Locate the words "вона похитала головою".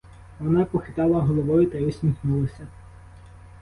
0.39-1.69